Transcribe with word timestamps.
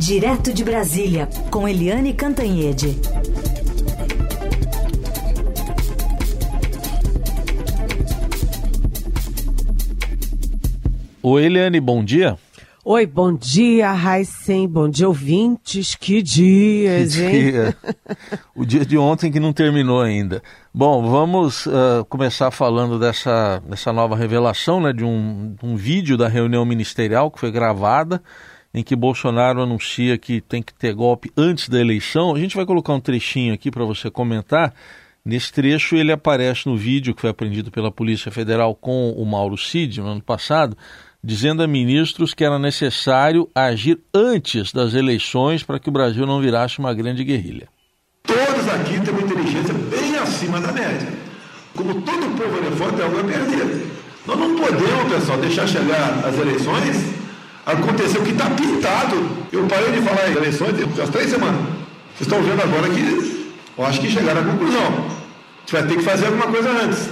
Direto 0.00 0.54
de 0.54 0.64
Brasília, 0.64 1.28
com 1.50 1.68
Eliane 1.68 2.14
Cantanhede. 2.14 2.98
Oi, 11.22 11.44
Eliane, 11.44 11.78
bom 11.78 12.02
dia. 12.02 12.38
Oi, 12.82 13.04
bom 13.04 13.34
dia, 13.34 13.92
Raicem, 13.92 14.66
bom 14.66 14.88
dia, 14.88 15.06
ouvintes. 15.06 15.94
Que 15.94 16.22
dias, 16.22 17.14
que 17.14 17.22
hein? 17.22 17.50
Dia. 17.52 17.76
o 18.56 18.64
dia 18.64 18.86
de 18.86 18.96
ontem 18.96 19.30
que 19.30 19.38
não 19.38 19.52
terminou 19.52 20.00
ainda. 20.00 20.42
Bom, 20.72 21.10
vamos 21.10 21.66
uh, 21.66 22.06
começar 22.08 22.50
falando 22.50 22.98
dessa, 22.98 23.62
dessa 23.68 23.92
nova 23.92 24.16
revelação, 24.16 24.80
né, 24.80 24.94
de 24.94 25.04
um, 25.04 25.54
um 25.62 25.76
vídeo 25.76 26.16
da 26.16 26.26
reunião 26.26 26.64
ministerial 26.64 27.30
que 27.30 27.38
foi 27.38 27.50
gravada, 27.50 28.22
em 28.72 28.82
que 28.82 28.94
Bolsonaro 28.94 29.62
anuncia 29.62 30.16
que 30.16 30.40
tem 30.40 30.62
que 30.62 30.72
ter 30.72 30.94
golpe 30.94 31.30
antes 31.36 31.68
da 31.68 31.80
eleição. 31.80 32.34
A 32.34 32.38
gente 32.38 32.56
vai 32.56 32.64
colocar 32.64 32.92
um 32.92 33.00
trechinho 33.00 33.52
aqui 33.54 33.70
para 33.70 33.84
você 33.84 34.10
comentar. 34.10 34.74
Nesse 35.24 35.52
trecho, 35.52 35.96
ele 35.96 36.12
aparece 36.12 36.66
no 36.66 36.76
vídeo 36.76 37.14
que 37.14 37.20
foi 37.20 37.30
apreendido 37.30 37.70
pela 37.70 37.90
Polícia 37.90 38.30
Federal 38.30 38.74
com 38.74 39.10
o 39.12 39.24
Mauro 39.26 39.56
Cid 39.58 40.00
no 40.00 40.06
ano 40.06 40.22
passado 40.22 40.76
dizendo 41.22 41.62
a 41.62 41.66
ministros 41.66 42.32
que 42.32 42.44
era 42.44 42.58
necessário 42.58 43.48
agir 43.54 43.98
antes 44.14 44.72
das 44.72 44.94
eleições 44.94 45.62
para 45.62 45.78
que 45.78 45.88
o 45.88 45.92
Brasil 45.92 46.26
não 46.26 46.40
virasse 46.40 46.78
uma 46.78 46.94
grande 46.94 47.22
guerrilha. 47.22 47.68
Todos 48.24 48.68
aqui 48.68 49.00
têm 49.00 49.12
uma 49.12 49.22
inteligência 49.22 49.74
bem 49.74 50.16
acima 50.16 50.60
da 50.60 50.72
média. 50.72 51.08
Como 51.76 52.00
todo 52.02 52.36
povo 52.36 52.58
elefante 52.58 53.00
é 53.00 53.04
algo 53.04 53.20
a 53.20 53.24
perder. 53.24 53.86
Nós 54.26 54.38
não 54.38 54.56
podemos, 54.56 55.12
pessoal, 55.12 55.38
deixar 55.38 55.66
chegar 55.66 56.24
as 56.24 56.38
eleições, 56.38 57.14
acontecer 57.72 58.18
o 58.18 58.24
que 58.24 58.30
está 58.30 58.48
pintado. 58.50 59.16
Eu 59.52 59.66
parei 59.66 59.92
de 59.92 60.02
falar 60.02 60.28
em 60.28 60.36
eleições 60.36 60.74
há 60.98 61.06
três 61.06 61.30
semanas. 61.30 61.60
Vocês 62.14 62.22
estão 62.22 62.42
vendo 62.42 62.62
agora 62.62 62.88
que 62.88 63.54
eu 63.76 63.84
acho 63.84 64.00
que 64.00 64.10
chegaram 64.10 64.40
à 64.40 64.44
conclusão. 64.44 64.86
A 64.86 65.60
gente 65.60 65.72
vai 65.72 65.86
ter 65.86 65.96
que 65.96 66.02
fazer 66.02 66.26
alguma 66.26 66.46
coisa 66.48 66.70
antes. 66.70 67.08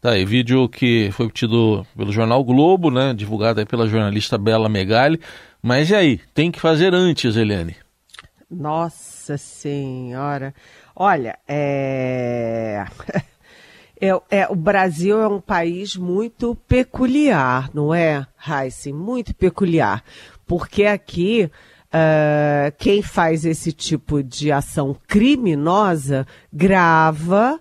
Tá 0.00 0.10
aí, 0.12 0.24
vídeo 0.24 0.68
que 0.68 1.10
foi 1.12 1.26
obtido 1.26 1.86
pelo 1.96 2.12
jornal 2.12 2.44
Globo, 2.44 2.90
né? 2.90 3.12
Divulgado 3.12 3.60
aí 3.60 3.66
pela 3.66 3.88
jornalista 3.88 4.38
Bela 4.38 4.68
Megali. 4.68 5.20
Mas 5.62 5.90
e 5.90 5.94
aí? 5.94 6.20
Tem 6.32 6.50
que 6.50 6.60
fazer 6.60 6.94
antes, 6.94 7.36
Eliane? 7.36 7.76
Nossa 8.50 9.36
Senhora. 9.36 10.54
Olha, 10.94 11.36
é... 11.48 12.84
é, 14.00 14.08
é... 14.30 14.46
o 14.48 14.54
Brasil 14.54 15.20
é 15.20 15.28
um 15.28 15.40
país 15.40 15.96
muito 15.96 16.54
peculiar, 16.68 17.70
não 17.72 17.94
é, 17.94 18.26
Heisen? 18.46 18.92
Muito 18.92 19.34
peculiar. 19.34 20.02
Porque 20.46 20.84
aqui. 20.84 21.50
Uh, 21.86 22.74
quem 22.76 23.00
faz 23.00 23.46
esse 23.46 23.72
tipo 23.72 24.22
de 24.22 24.52
ação 24.52 24.94
criminosa 25.06 26.26
grava 26.52 27.58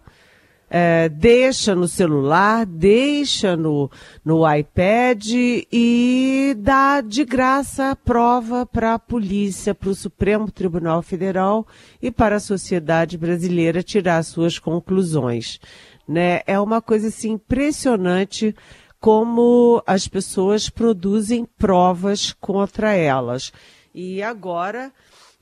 é, 0.70 1.08
deixa 1.08 1.76
no 1.76 1.88
celular, 1.88 2.66
deixa 2.66 3.56
no, 3.56 3.90
no 4.24 4.42
iPad 4.52 5.26
e 5.32 6.56
dá 6.58 7.02
de 7.02 7.24
graça 7.24 7.92
a 7.92 7.96
prova 7.96 8.66
para 8.66 8.96
a 8.96 9.00
polícia, 9.00 9.76
para 9.76 9.90
o 9.90 9.96
Supremo 9.96 10.52
Tribunal 10.52 11.02
Federal 11.02 11.66
e 12.02 12.12
para 12.12 12.38
a 12.38 12.42
sociedade 12.42 13.18
brasileira 13.18 13.84
tirar 13.84 14.22
suas 14.24 14.58
conclusões. 14.60 15.60
Né? 16.08 16.42
É 16.46 16.60
uma 16.60 16.82
coisa 16.82 17.08
assim, 17.08 17.32
impressionante 17.32 18.56
como 19.00 19.84
as 19.86 20.08
pessoas 20.08 20.70
produzem 20.70 21.46
provas 21.58 22.34
contra 22.34 22.94
elas. 22.94 23.52
E 23.94 24.22
agora 24.22 24.92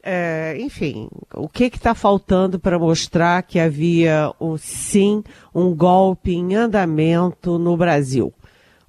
é, 0.05 0.57
enfim, 0.59 1.07
o 1.33 1.47
que 1.47 1.63
está 1.63 1.95
faltando 1.95 2.59
para 2.59 2.77
mostrar 2.77 3.41
que 3.43 3.57
havia, 3.57 4.33
um, 4.39 4.57
sim, 4.57 5.23
um 5.55 5.73
golpe 5.73 6.33
em 6.33 6.55
andamento 6.55 7.57
no 7.57 7.77
Brasil? 7.77 8.33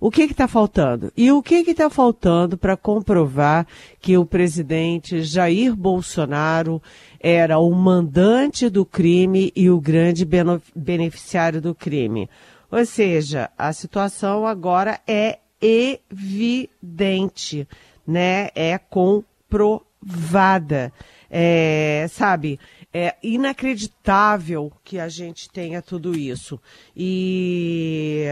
O 0.00 0.10
que 0.10 0.22
está 0.22 0.48
faltando? 0.48 1.12
E 1.16 1.30
o 1.30 1.40
que 1.40 1.54
está 1.54 1.88
faltando 1.88 2.58
para 2.58 2.76
comprovar 2.76 3.64
que 4.00 4.18
o 4.18 4.26
presidente 4.26 5.22
Jair 5.22 5.74
Bolsonaro 5.74 6.82
era 7.26 7.58
o 7.58 7.74
mandante 7.74 8.68
do 8.68 8.84
crime 8.84 9.50
e 9.56 9.70
o 9.70 9.80
grande 9.80 10.28
beneficiário 10.76 11.60
do 11.60 11.74
crime? 11.74 12.28
Ou 12.70 12.84
seja, 12.84 13.50
a 13.56 13.72
situação 13.72 14.46
agora 14.46 15.00
é 15.06 15.38
evidente, 15.60 17.66
né? 18.06 18.50
É 18.54 18.76
comprovada 18.76 19.94
vada. 20.04 20.92
É, 21.30 22.06
sabe, 22.10 22.60
é 22.92 23.14
inacreditável 23.22 24.70
que 24.84 25.00
a 25.00 25.08
gente 25.08 25.50
tenha 25.50 25.82
tudo 25.82 26.16
isso. 26.16 26.60
E, 26.96 28.26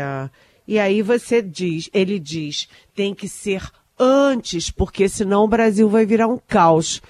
e 0.69 0.78
aí 0.78 1.02
você 1.02 1.42
diz, 1.42 1.91
ele 1.92 2.19
diz, 2.19 2.69
tem 2.94 3.14
que 3.14 3.28
ser 3.28 3.62
antes, 3.98 4.70
porque 4.70 5.08
senão 5.08 5.44
o 5.44 5.48
Brasil 5.48 5.88
vai 5.88 6.06
virar 6.06 6.28
um 6.28 6.38
caos. 6.38 7.02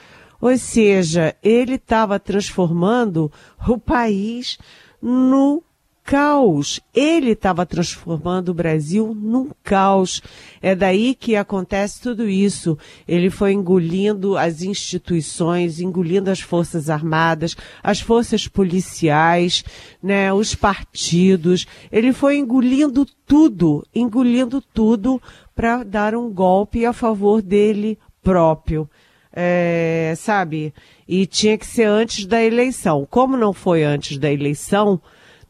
Ou 0.43 0.59
seja, 0.59 1.37
ele 1.41 1.77
estava 1.77 2.19
transformando 2.19 3.31
o 3.65 3.79
país 3.79 4.59
no 5.01 5.63
caos. 6.03 6.81
Ele 6.93 7.31
estava 7.31 7.65
transformando 7.65 8.49
o 8.49 8.55
Brasil 8.55 9.15
num 9.15 9.51
caos. 9.63 10.21
É 10.61 10.75
daí 10.75 11.15
que 11.15 11.37
acontece 11.37 12.01
tudo 12.01 12.29
isso. 12.29 12.77
Ele 13.07 13.31
foi 13.31 13.53
engolindo 13.53 14.37
as 14.37 14.63
instituições, 14.63 15.79
engolindo 15.79 16.29
as 16.29 16.41
forças 16.41 16.91
armadas, 16.91 17.57
as 17.81 18.01
forças 18.01 18.49
policiais, 18.49 19.63
né, 20.03 20.33
os 20.33 20.57
partidos. 20.57 21.69
Ele 21.93 22.13
foi 22.13 22.37
engolindo 22.37 23.07
tudo, 23.25 23.87
engolindo 23.95 24.61
tudo 24.61 25.23
para 25.55 25.85
dar 25.85 26.17
um 26.17 26.29
golpe 26.33 26.85
a 26.85 26.93
favor 26.93 27.41
dele 27.41 27.97
próprio. 28.25 28.91
É, 29.33 30.15
sabe? 30.17 30.75
E 31.09 31.27
tinha 31.27 31.57
que 31.57 31.67
ser 31.67 31.85
antes 31.85 32.27
da 32.27 32.43
eleição. 32.43 33.07
Como 33.11 33.37
não 33.37 33.53
foi 33.53 33.83
antes 33.83 34.19
da 34.19 34.31
eleição, 34.31 35.01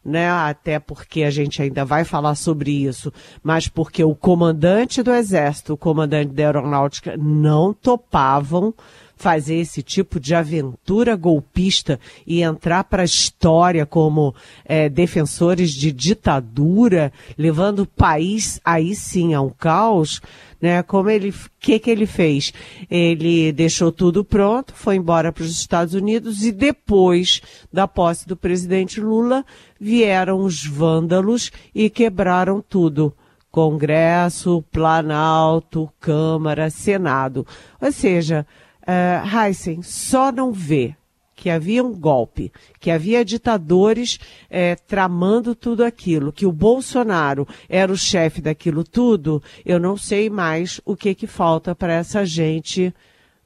né? 0.04 0.30
Até 0.30 0.78
porque 0.78 1.22
a 1.22 1.30
gente 1.30 1.62
ainda 1.62 1.84
vai 1.84 2.04
falar 2.04 2.34
sobre 2.34 2.70
isso, 2.70 3.12
mas 3.42 3.68
porque 3.68 4.02
o 4.02 4.14
comandante 4.14 5.02
do 5.02 5.12
Exército, 5.12 5.74
o 5.74 5.76
comandante 5.76 6.32
da 6.32 6.44
Aeronáutica 6.44 7.16
não 7.16 7.72
topavam 7.72 8.74
fazer 9.22 9.54
esse 9.54 9.84
tipo 9.84 10.18
de 10.18 10.34
aventura 10.34 11.14
golpista 11.14 12.00
e 12.26 12.42
entrar 12.42 12.82
para 12.82 13.02
a 13.02 13.04
história 13.04 13.86
como 13.86 14.34
é, 14.64 14.88
defensores 14.88 15.70
de 15.70 15.92
ditadura, 15.92 17.12
levando 17.38 17.82
o 17.82 17.86
país 17.86 18.60
aí 18.64 18.96
sim 18.96 19.32
a 19.32 19.40
um 19.40 19.48
caos, 19.48 20.20
né? 20.60 20.82
Como 20.82 21.08
ele, 21.08 21.32
que 21.60 21.78
que 21.78 21.88
ele 21.88 22.04
fez? 22.04 22.52
Ele 22.90 23.52
deixou 23.52 23.92
tudo 23.92 24.24
pronto, 24.24 24.74
foi 24.74 24.96
embora 24.96 25.32
para 25.32 25.44
os 25.44 25.52
Estados 25.52 25.94
Unidos 25.94 26.42
e 26.42 26.50
depois 26.50 27.40
da 27.72 27.86
posse 27.86 28.26
do 28.26 28.36
presidente 28.36 29.00
Lula 29.00 29.46
vieram 29.80 30.40
os 30.40 30.66
vândalos 30.66 31.52
e 31.72 31.88
quebraram 31.88 32.60
tudo. 32.60 33.14
Congresso, 33.52 34.64
Planalto, 34.72 35.88
Câmara, 36.00 36.70
Senado. 36.70 37.46
Ou 37.80 37.92
seja, 37.92 38.46
uh, 38.82 39.46
Heisen 39.46 39.82
só 39.82 40.30
não 40.32 40.52
vê 40.52 40.94
que 41.34 41.50
havia 41.50 41.82
um 41.82 41.92
golpe, 41.92 42.52
que 42.78 42.88
havia 42.88 43.24
ditadores 43.24 44.20
eh, 44.48 44.76
tramando 44.86 45.56
tudo 45.56 45.82
aquilo, 45.82 46.32
que 46.32 46.46
o 46.46 46.52
Bolsonaro 46.52 47.48
era 47.68 47.90
o 47.90 47.96
chefe 47.96 48.40
daquilo 48.40 48.84
tudo, 48.84 49.42
eu 49.66 49.80
não 49.80 49.96
sei 49.96 50.30
mais 50.30 50.80
o 50.84 50.94
que 50.94 51.16
que 51.16 51.26
falta 51.26 51.74
para 51.74 51.94
essa 51.94 52.24
gente, 52.24 52.94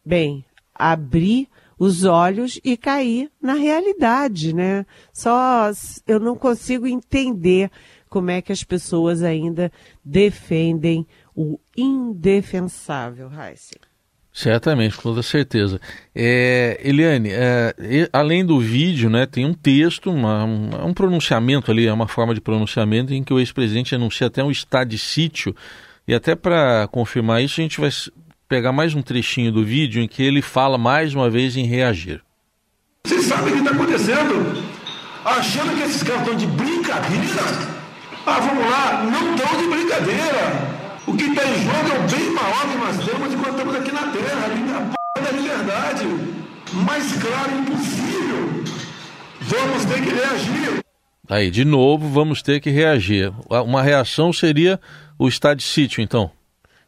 bem, 0.04 0.44
abrir 0.74 1.48
os 1.78 2.04
olhos 2.04 2.60
e 2.62 2.76
cair 2.76 3.30
na 3.40 3.54
realidade, 3.54 4.54
né? 4.54 4.84
Só 5.10 5.70
eu 6.06 6.20
não 6.20 6.36
consigo 6.36 6.86
entender 6.86 7.70
como 8.10 8.30
é 8.30 8.42
que 8.42 8.52
as 8.52 8.62
pessoas 8.62 9.22
ainda 9.22 9.72
defendem 10.04 11.06
o 11.34 11.58
indefensável, 11.74 13.30
Heisen. 13.30 13.85
Certamente, 14.36 14.94
com 14.96 15.02
toda 15.02 15.22
certeza. 15.22 15.80
É, 16.14 16.78
Eliane, 16.84 17.30
é, 17.32 17.74
além 18.12 18.44
do 18.44 18.60
vídeo, 18.60 19.08
né, 19.08 19.24
tem 19.24 19.46
um 19.46 19.54
texto, 19.54 20.10
uma, 20.10 20.44
um, 20.44 20.88
um, 20.88 20.92
pronunciamento 20.92 21.70
ali, 21.70 21.86
é 21.86 21.92
uma 21.92 22.06
forma 22.06 22.34
de 22.34 22.40
pronunciamento 22.42 23.14
em 23.14 23.24
que 23.24 23.32
o 23.32 23.40
ex-presidente 23.40 23.94
anuncia 23.94 24.26
até 24.26 24.44
um 24.44 24.50
estado 24.50 24.88
de 24.88 24.98
sítio. 24.98 25.56
E 26.06 26.12
até 26.12 26.34
para 26.34 26.86
confirmar 26.88 27.42
isso, 27.42 27.58
a 27.58 27.62
gente 27.62 27.80
vai 27.80 27.88
pegar 28.46 28.72
mais 28.72 28.94
um 28.94 29.00
trechinho 29.00 29.50
do 29.50 29.64
vídeo 29.64 30.02
em 30.02 30.06
que 30.06 30.22
ele 30.22 30.42
fala 30.42 30.76
mais 30.76 31.14
uma 31.14 31.30
vez 31.30 31.56
em 31.56 31.64
reagir. 31.64 32.20
Vocês 33.06 33.24
sabem 33.24 33.54
o 33.54 33.56
que 33.56 33.58
está 33.60 33.70
acontecendo? 33.70 34.62
Achando 35.24 35.74
que 35.78 35.82
esses 35.82 36.02
caras 36.02 36.20
estão 36.20 36.36
de 36.36 36.46
brincadeira? 36.46 37.42
Ah, 38.26 38.38
vamos 38.40 38.70
lá, 38.70 39.02
não 39.02 39.34
estão 39.34 39.62
de 39.62 39.66
brincadeira. 39.66 40.75
O 41.06 41.16
que 41.16 41.24
está 41.24 41.44
em 41.44 41.62
jogo 41.62 41.88
é 41.94 41.98
o 41.98 42.10
bem 42.10 42.30
maior 42.32 42.62
que 42.68 42.78
nós 42.78 43.04
temos 43.04 43.32
enquanto 43.32 43.50
estamos 43.50 43.74
aqui 43.76 43.92
na 43.92 44.10
Terra, 44.10 44.46
a 45.14 45.20
da 45.20 45.30
liberdade. 45.30 46.04
mais 46.72 47.12
claro 47.12 47.58
impossível. 47.60 48.64
Vamos 49.40 49.84
ter 49.84 50.02
que 50.02 50.10
reagir. 50.10 50.84
Aí, 51.28 51.50
de 51.50 51.64
novo, 51.64 52.08
vamos 52.08 52.42
ter 52.42 52.60
que 52.60 52.70
reagir. 52.70 53.32
Uma 53.48 53.82
reação 53.82 54.32
seria 54.32 54.80
o 55.18 55.28
estado 55.28 55.58
de 55.58 55.64
sítio, 55.64 56.02
então? 56.02 56.30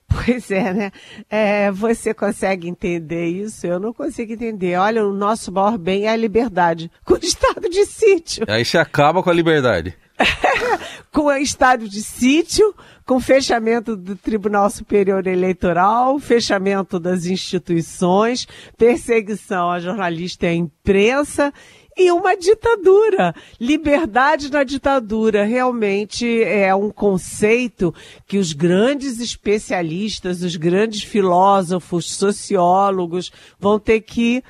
Pois 0.09 0.51
é, 0.51 0.73
né? 0.73 0.93
É, 1.29 1.71
você 1.71 2.15
consegue 2.15 2.67
entender 2.67 3.27
isso? 3.27 3.67
Eu 3.67 3.79
não 3.79 3.93
consigo 3.93 4.33
entender. 4.33 4.77
Olha, 4.79 5.07
o 5.07 5.13
nosso 5.13 5.53
maior 5.53 5.77
bem 5.77 6.07
é 6.07 6.09
a 6.09 6.17
liberdade, 6.17 6.91
com 7.05 7.15
o 7.15 7.19
estado 7.19 7.69
de 7.69 7.85
sítio. 7.85 8.45
Aí 8.49 8.65
você 8.65 8.79
acaba 8.79 9.23
com 9.23 9.31
a 9.31 9.35
liberdade. 9.35 9.95
com 11.13 11.31
estado 11.33 11.89
de 11.89 12.03
sítio, 12.03 12.75
com 13.07 13.21
fechamento 13.21 13.97
do 13.97 14.17
Tribunal 14.17 14.69
Superior 14.71 15.27
Eleitoral, 15.27 16.19
fechamento 16.19 16.99
das 16.99 17.27
instituições, 17.27 18.47
perseguição 18.77 19.71
a 19.71 19.81
jornalista 19.81 20.47
e 20.47 20.49
à 20.51 20.55
imprensa 20.55 21.53
e 21.97 22.13
uma 22.13 22.37
ditadura. 22.37 23.35
Liberdade 23.61 24.51
na 24.51 24.63
ditadura 24.63 25.45
realmente 25.45 26.43
é 26.45 26.73
um 26.75 26.91
conceito 26.91 27.93
que 28.27 28.39
os 28.39 28.53
grandes 28.53 29.19
especialistas, 29.21 30.43
os 30.43 30.55
grandes 30.55 31.03
filósofos, 31.03 32.15
sociólogos 32.15 33.33
vão 33.59 33.81
ter 33.81 34.01
que 34.01 34.43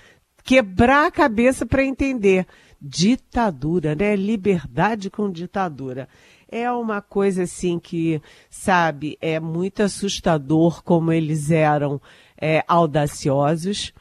quebrar 0.44 1.06
a 1.06 1.10
cabeça 1.10 1.64
para 1.64 1.84
entender. 1.84 2.46
Ditadura, 2.80 3.94
né? 3.94 4.14
Liberdade 4.14 5.10
com 5.10 5.30
ditadura. 5.30 6.08
É 6.50 6.70
uma 6.70 7.02
coisa 7.02 7.42
assim 7.42 7.78
que, 7.78 8.22
sabe, 8.48 9.18
é 9.20 9.38
muito 9.38 9.82
assustador 9.82 10.82
como 10.82 11.12
eles 11.12 11.50
eram 11.50 12.00
é, 12.40 12.64
audaciosos 12.66 13.92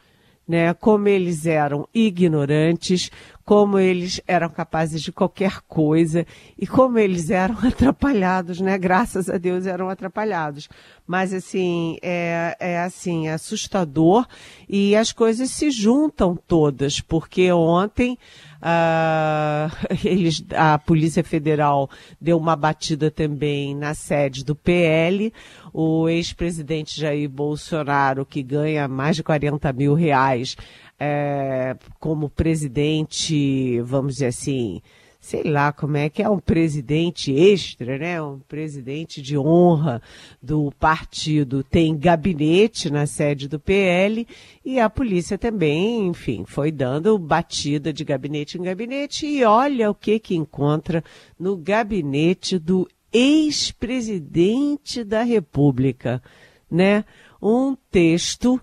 né? 0.48 0.72
Como 0.72 1.06
eles 1.06 1.44
eram 1.44 1.86
ignorantes, 1.92 3.10
como 3.48 3.78
eles 3.78 4.20
eram 4.28 4.50
capazes 4.50 5.00
de 5.00 5.10
qualquer 5.10 5.62
coisa 5.62 6.26
e 6.58 6.66
como 6.66 6.98
eles 6.98 7.30
eram 7.30 7.56
atrapalhados, 7.66 8.60
né? 8.60 8.76
Graças 8.76 9.30
a 9.30 9.38
Deus 9.38 9.64
eram 9.64 9.88
atrapalhados. 9.88 10.68
Mas 11.06 11.32
assim, 11.32 11.96
é, 12.02 12.54
é 12.60 12.80
assim, 12.80 13.26
assustador 13.28 14.26
e 14.68 14.94
as 14.94 15.12
coisas 15.12 15.50
se 15.50 15.70
juntam 15.70 16.36
todas, 16.36 17.00
porque 17.00 17.50
ontem 17.50 18.18
Uh, 18.58 19.70
eles, 20.04 20.44
a 20.52 20.76
Polícia 20.80 21.22
Federal 21.22 21.88
deu 22.20 22.36
uma 22.36 22.56
batida 22.56 23.08
também 23.08 23.72
na 23.72 23.94
sede 23.94 24.44
do 24.44 24.56
PL. 24.56 25.32
O 25.72 26.08
ex-presidente 26.08 27.00
Jair 27.00 27.28
Bolsonaro, 27.28 28.26
que 28.26 28.42
ganha 28.42 28.88
mais 28.88 29.14
de 29.14 29.22
40 29.22 29.72
mil 29.72 29.94
reais 29.94 30.56
é, 30.98 31.76
como 32.00 32.28
presidente, 32.28 33.80
vamos 33.82 34.14
dizer 34.14 34.26
assim, 34.26 34.82
sei 35.20 35.42
lá 35.42 35.72
como 35.72 35.96
é 35.96 36.08
que 36.08 36.22
é 36.22 36.28
um 36.28 36.38
presidente 36.38 37.32
extra, 37.32 37.98
né? 37.98 38.22
Um 38.22 38.38
presidente 38.38 39.20
de 39.20 39.36
honra 39.36 40.00
do 40.42 40.72
partido. 40.78 41.62
Tem 41.62 41.96
gabinete 41.96 42.90
na 42.90 43.06
sede 43.06 43.46
do 43.48 43.60
PL 43.60 44.26
e 44.64 44.80
a 44.80 44.88
polícia 44.88 45.36
também, 45.36 46.06
enfim, 46.06 46.44
foi 46.46 46.72
dando 46.72 47.18
batida 47.18 47.92
de 47.92 48.04
gabinete 48.04 48.58
em 48.58 48.62
gabinete 48.62 49.26
e 49.26 49.44
olha 49.44 49.90
o 49.90 49.94
que 49.94 50.18
que 50.18 50.34
encontra 50.34 51.04
no 51.38 51.56
gabinete 51.56 52.58
do 52.58 52.88
ex-presidente 53.12 55.04
da 55.04 55.22
República, 55.22 56.22
né? 56.70 57.04
Um 57.40 57.76
texto 57.90 58.60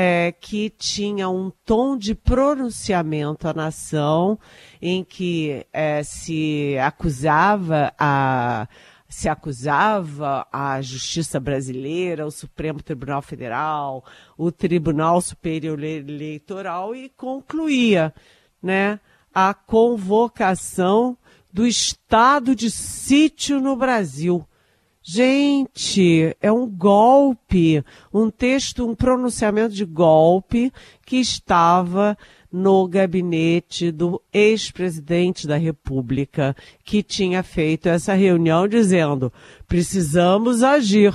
é, 0.00 0.30
que 0.30 0.70
tinha 0.70 1.28
um 1.28 1.50
tom 1.66 1.96
de 1.96 2.14
pronunciamento 2.14 3.48
à 3.48 3.52
nação, 3.52 4.38
em 4.80 5.02
que 5.02 5.66
é, 5.72 6.04
se 6.04 6.78
acusava 6.78 7.92
a 7.98 8.68
se 9.08 9.28
acusava 9.28 10.46
a 10.52 10.80
justiça 10.82 11.40
brasileira, 11.40 12.26
o 12.26 12.30
Supremo 12.30 12.80
Tribunal 12.80 13.22
Federal, 13.22 14.04
o 14.36 14.52
Tribunal 14.52 15.20
Superior 15.20 15.82
Eleitoral 15.82 16.94
e 16.94 17.08
concluía, 17.08 18.14
né, 18.62 19.00
a 19.34 19.52
convocação 19.52 21.16
do 21.52 21.66
estado 21.66 22.54
de 22.54 22.70
sítio 22.70 23.60
no 23.60 23.74
Brasil. 23.74 24.46
Gente, 25.10 26.36
é 26.38 26.52
um 26.52 26.68
golpe, 26.68 27.82
um 28.12 28.28
texto, 28.28 28.86
um 28.86 28.94
pronunciamento 28.94 29.74
de 29.74 29.86
golpe 29.86 30.70
que 31.06 31.16
estava 31.16 32.14
no 32.52 32.86
gabinete 32.86 33.90
do 33.90 34.20
ex-presidente 34.30 35.46
da 35.46 35.56
República, 35.56 36.54
que 36.84 37.02
tinha 37.02 37.42
feito 37.42 37.88
essa 37.88 38.12
reunião 38.12 38.68
dizendo: 38.68 39.32
precisamos 39.66 40.62
agir. 40.62 41.14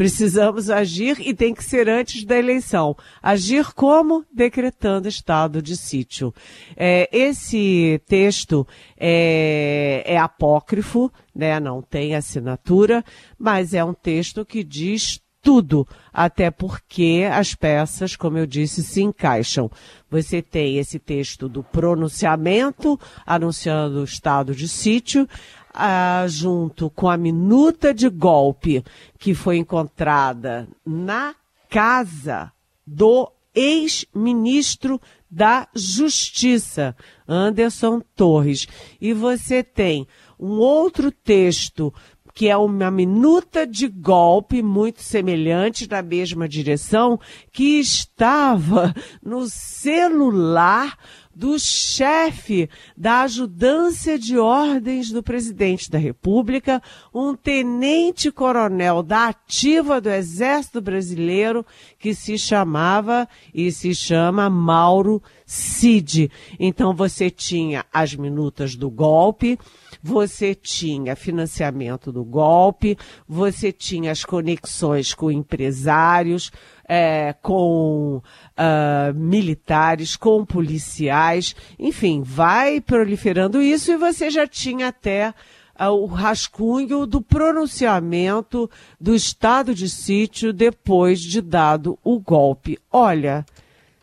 Precisamos 0.00 0.70
agir 0.70 1.20
e 1.20 1.34
tem 1.34 1.52
que 1.52 1.62
ser 1.62 1.86
antes 1.86 2.24
da 2.24 2.34
eleição. 2.34 2.96
Agir 3.22 3.74
como? 3.74 4.24
Decretando 4.32 5.06
estado 5.06 5.60
de 5.60 5.76
sítio. 5.76 6.32
É, 6.74 7.06
esse 7.12 8.00
texto 8.06 8.66
é, 8.98 10.02
é 10.06 10.16
apócrifo, 10.16 11.12
né? 11.34 11.60
não 11.60 11.82
tem 11.82 12.14
assinatura, 12.14 13.04
mas 13.38 13.74
é 13.74 13.84
um 13.84 13.92
texto 13.92 14.42
que 14.42 14.64
diz 14.64 15.20
tudo, 15.42 15.86
até 16.12 16.50
porque 16.50 17.26
as 17.30 17.54
peças, 17.54 18.16
como 18.16 18.38
eu 18.38 18.46
disse, 18.46 18.82
se 18.82 19.02
encaixam. 19.02 19.70
Você 20.10 20.42
tem 20.42 20.78
esse 20.78 20.98
texto 20.98 21.48
do 21.48 21.62
pronunciamento 21.62 22.98
anunciando 23.26 24.00
o 24.00 24.04
estado 24.04 24.54
de 24.54 24.66
sítio, 24.66 25.28
ah, 25.72 26.24
junto 26.28 26.90
com 26.90 27.08
a 27.08 27.16
minuta 27.16 27.94
de 27.94 28.08
golpe 28.08 28.84
que 29.18 29.34
foi 29.34 29.56
encontrada 29.56 30.68
na 30.84 31.34
casa 31.68 32.52
do 32.86 33.30
ex-ministro 33.54 35.00
da 35.30 35.68
Justiça, 35.74 36.96
Anderson 37.26 38.00
Torres. 38.16 38.66
E 39.00 39.12
você 39.12 39.62
tem 39.62 40.06
um 40.38 40.58
outro 40.58 41.12
texto 41.12 41.92
que 42.34 42.48
é 42.48 42.56
uma 42.56 42.90
minuta 42.90 43.66
de 43.66 43.88
golpe 43.88 44.62
muito 44.62 45.02
semelhante 45.02 45.88
na 45.88 46.00
mesma 46.00 46.48
direção 46.48 47.18
que 47.52 47.78
estava 47.80 48.94
no 49.22 49.46
celular 49.48 50.96
do 51.40 51.58
chefe 51.58 52.68
da 52.94 53.22
ajudância 53.22 54.18
de 54.18 54.36
ordens 54.36 55.10
do 55.10 55.22
presidente 55.22 55.90
da 55.90 55.96
República, 55.96 56.82
um 57.14 57.34
tenente-coronel 57.34 59.02
da 59.02 59.28
ativa 59.28 60.02
do 60.02 60.10
Exército 60.10 60.82
Brasileiro 60.82 61.64
que 61.98 62.14
se 62.14 62.36
chamava 62.36 63.26
e 63.54 63.72
se 63.72 63.94
chama 63.94 64.50
Mauro 64.50 65.22
Cid. 65.46 66.30
Então 66.58 66.94
você 66.94 67.30
tinha 67.30 67.86
as 67.90 68.14
minutas 68.14 68.76
do 68.76 68.90
golpe, 68.90 69.58
você 70.02 70.54
tinha 70.54 71.14
financiamento 71.16 72.10
do 72.10 72.24
golpe, 72.24 72.96
você 73.28 73.72
tinha 73.72 74.10
as 74.12 74.24
conexões 74.24 75.14
com 75.14 75.30
empresários, 75.30 76.50
é, 76.88 77.34
com 77.40 78.16
uh, 78.16 79.14
militares, 79.14 80.16
com 80.16 80.44
policiais, 80.44 81.54
enfim, 81.78 82.22
vai 82.22 82.80
proliferando 82.80 83.62
isso 83.62 83.92
e 83.92 83.96
você 83.96 84.28
já 84.28 84.46
tinha 84.46 84.88
até 84.88 85.32
uh, 85.78 85.90
o 85.90 86.06
rascunho 86.06 87.06
do 87.06 87.22
pronunciamento 87.22 88.68
do 89.00 89.14
estado 89.14 89.74
de 89.74 89.88
sítio 89.88 90.52
depois 90.52 91.20
de 91.20 91.40
dado 91.40 91.98
o 92.02 92.18
golpe. 92.18 92.78
Olha, 92.90 93.44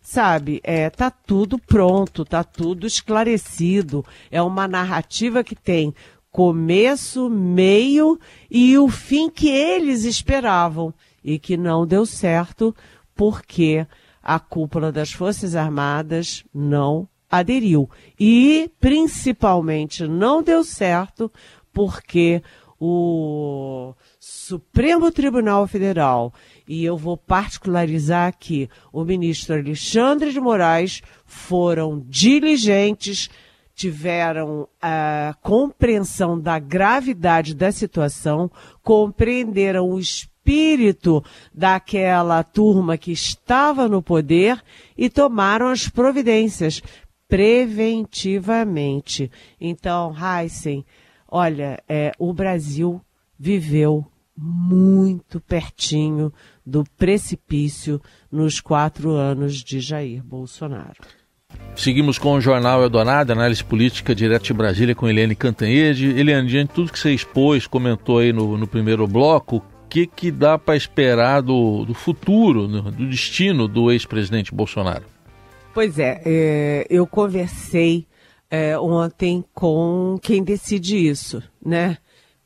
sabe, 0.07 0.61
é, 0.63 0.89
tá 0.89 1.11
tudo 1.11 1.59
pronto, 1.59 2.23
tá 2.23 2.41
tudo 2.41 2.87
esclarecido. 2.87 4.05
É 4.31 4.41
uma 4.41 4.65
narrativa 4.65 5.43
que 5.43 5.53
tem 5.53 5.93
começo, 6.31 7.29
meio 7.29 8.17
e 8.49 8.77
o 8.77 8.87
fim 8.87 9.29
que 9.29 9.49
eles 9.49 10.05
esperavam 10.05 10.93
e 11.21 11.37
que 11.37 11.57
não 11.57 11.85
deu 11.85 12.05
certo 12.05 12.73
porque 13.13 13.85
a 14.23 14.39
cúpula 14.39 14.93
das 14.93 15.11
Forças 15.11 15.55
Armadas 15.55 16.45
não 16.53 17.05
aderiu. 17.29 17.89
E, 18.17 18.71
principalmente, 18.79 20.07
não 20.07 20.41
deu 20.41 20.63
certo 20.63 21.29
porque 21.73 22.41
o 22.79 23.93
Supremo 24.29 25.09
Tribunal 25.09 25.65
Federal, 25.67 26.33
e 26.67 26.83
eu 26.83 26.97
vou 26.97 27.15
particularizar 27.15 28.27
aqui, 28.27 28.69
o 28.91 29.05
ministro 29.05 29.55
Alexandre 29.55 30.33
de 30.33 30.39
Moraes 30.41 31.01
foram 31.25 32.03
diligentes, 32.05 33.29
tiveram 33.73 34.67
a 34.81 35.33
compreensão 35.41 36.37
da 36.37 36.59
gravidade 36.59 37.55
da 37.55 37.71
situação, 37.71 38.51
compreenderam 38.83 39.89
o 39.89 39.97
espírito 39.97 41.23
daquela 41.53 42.43
turma 42.43 42.97
que 42.97 43.13
estava 43.13 43.87
no 43.87 44.01
poder 44.01 44.61
e 44.97 45.09
tomaram 45.09 45.69
as 45.69 45.87
providências 45.87 46.83
preventivamente. 47.29 49.31
Então, 49.59 50.13
Heisen, 50.13 50.85
olha, 51.29 51.81
é, 51.87 52.11
o 52.19 52.33
Brasil 52.33 53.01
viveu 53.39 54.05
muito 54.37 55.41
pertinho 55.41 56.31
do 56.65 56.83
precipício 56.97 57.99
nos 58.31 58.59
quatro 58.59 59.11
anos 59.11 59.63
de 59.63 59.79
Jair 59.79 60.23
Bolsonaro. 60.23 61.01
Seguimos 61.75 62.17
com 62.17 62.33
o 62.33 62.41
Jornal 62.41 62.83
Eldorado, 62.83 63.31
análise 63.31 63.63
política 63.63 64.13
direto 64.13 64.45
de 64.45 64.53
Brasília 64.53 64.93
com 64.93 65.07
Eliane 65.07 65.35
Cantanhede. 65.35 66.07
Eliane, 66.07 66.47
diante 66.47 66.69
de 66.69 66.75
tudo 66.75 66.91
que 66.91 66.99
você 66.99 67.13
expôs, 67.13 67.65
comentou 67.65 68.19
aí 68.19 68.33
no, 68.33 68.57
no 68.57 68.67
primeiro 68.67 69.07
bloco, 69.07 69.57
o 69.57 69.87
que, 69.87 70.05
que 70.05 70.29
dá 70.29 70.57
para 70.57 70.75
esperar 70.75 71.41
do, 71.41 71.85
do 71.85 71.93
futuro, 71.93 72.67
do 72.67 73.07
destino 73.07 73.67
do 73.67 73.91
ex-presidente 73.91 74.53
Bolsonaro? 74.53 75.05
Pois 75.73 75.97
é, 75.97 76.21
é 76.25 76.87
eu 76.89 77.07
conversei 77.07 78.05
é, 78.49 78.77
ontem 78.77 79.43
com 79.53 80.17
quem 80.21 80.43
decide 80.43 80.97
isso, 81.07 81.41
né? 81.63 81.97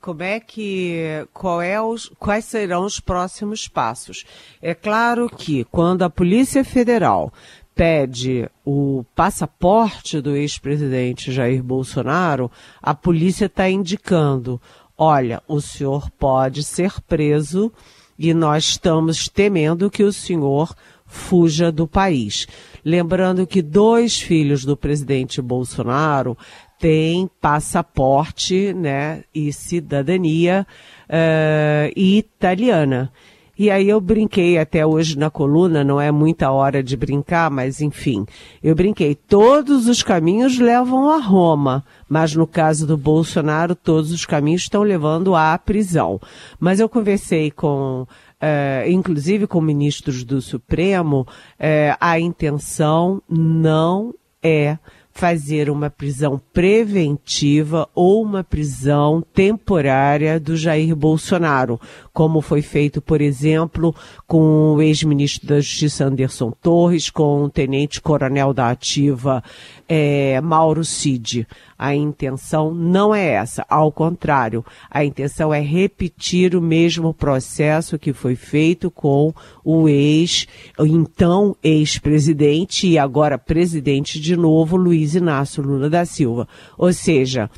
Como 0.01 0.24
é 0.24 0.39
que, 0.39 1.27
qual 1.31 1.62
é 1.62 1.79
os, 1.79 2.12
quais 2.17 2.46
serão 2.46 2.86
os 2.86 3.00
próximos 3.00 3.67
passos? 3.67 4.25
É 4.60 4.74
claro 4.74 5.29
que 5.29 5.63
quando 5.65 6.01
a 6.01 6.10
Polícia 6.10 6.63
Federal 6.63 7.31
pede 7.75 8.50
o 8.65 9.05
passaporte 9.15 10.20
do 10.20 10.36
ex-presidente 10.36 11.31
Jair 11.31 11.62
Bolsonaro, 11.62 12.50
a 12.81 12.96
polícia 12.96 13.46
está 13.46 13.70
indicando, 13.70 14.60
olha, 14.98 15.41
o 15.48 15.62
senhor 15.62 16.10
pode 16.10 16.63
ser 16.63 17.00
preso 17.01 17.72
e 18.17 18.34
nós 18.34 18.65
estamos 18.65 19.29
temendo 19.29 19.89
que 19.89 20.03
o 20.03 20.12
senhor 20.12 20.75
fuja 21.05 21.72
do 21.72 21.88
país. 21.88 22.48
Lembrando 22.84 23.46
que 23.46 23.62
dois 23.62 24.20
filhos 24.20 24.65
do 24.65 24.75
presidente 24.75 25.41
Bolsonaro 25.41 26.36
tem 26.81 27.29
passaporte 27.39 28.73
né, 28.73 29.23
e 29.33 29.53
cidadania 29.53 30.65
uh, 31.07 31.93
italiana. 31.95 33.13
E 33.57 33.69
aí 33.69 33.88
eu 33.88 34.01
brinquei 34.01 34.57
até 34.57 34.83
hoje 34.83 35.15
na 35.15 35.29
coluna, 35.29 35.83
não 35.83 36.01
é 36.01 36.11
muita 36.11 36.50
hora 36.50 36.81
de 36.81 36.97
brincar, 36.97 37.51
mas 37.51 37.79
enfim, 37.79 38.25
eu 38.63 38.73
brinquei. 38.73 39.13
Todos 39.13 39.88
os 39.88 40.01
caminhos 40.01 40.57
levam 40.57 41.11
a 41.11 41.17
Roma, 41.17 41.85
mas 42.09 42.35
no 42.35 42.47
caso 42.47 42.88
do 42.88 42.97
Bolsonaro, 42.97 43.75
todos 43.75 44.11
os 44.11 44.25
caminhos 44.25 44.63
estão 44.63 44.81
levando 44.81 45.35
à 45.35 45.55
prisão. 45.59 46.19
Mas 46.59 46.79
eu 46.79 46.89
conversei 46.89 47.51
com 47.51 48.07
Uh, 48.41 48.89
inclusive 48.89 49.45
com 49.45 49.61
ministros 49.61 50.23
do 50.23 50.41
Supremo, 50.41 51.27
uh, 51.59 51.95
a 52.00 52.19
intenção 52.19 53.21
não 53.29 54.15
é 54.41 54.79
fazer 55.13 55.70
uma 55.70 55.89
prisão 55.89 56.41
preventiva 56.53 57.88
ou 57.94 58.24
uma 58.24 58.44
prisão 58.44 59.24
temporária 59.34 60.39
do 60.39 60.56
Jair 60.56 60.96
Bolsonaro, 60.96 61.80
como 62.13 62.41
foi 62.41 62.62
feito, 62.62 63.01
por 63.01 63.22
exemplo, 63.22 63.96
com 64.27 64.74
o 64.75 64.82
ex-ministro 64.82 65.48
da 65.48 65.60
Justiça 65.60 66.06
Anderson 66.06 66.51
Torres, 66.51 67.10
com 67.10 67.44
o 67.44 67.50
tenente-coronel 67.50 68.53
da 68.53 68.70
Ativa 68.70 69.44
é, 69.93 70.39
Mauro 70.39 70.86
Cid. 70.86 71.45
A 71.77 71.93
intenção 71.93 72.74
não 72.74 73.13
é 73.13 73.31
essa, 73.31 73.65
ao 73.67 73.91
contrário, 73.91 74.63
a 74.89 75.03
intenção 75.03 75.53
é 75.53 75.60
repetir 75.60 76.55
o 76.55 76.62
mesmo 76.62 77.13
processo 77.13 78.00
que 78.00 78.13
foi 78.13 78.38
feito 78.38 78.89
com 78.89 79.33
o 79.65 79.89
ex, 79.89 80.48
então 80.79 81.57
ex-presidente 81.62 82.88
e 82.88 82.98
agora 82.98 83.38
presidente 83.38 84.17
de 84.17 84.38
novo, 84.38 84.77
Luiz 84.77 85.13
Inácio 85.13 85.62
Lula 85.62 85.89
da 85.89 86.05
Silva. 86.05 86.48
Ou 86.77 86.93
seja, 86.93 87.50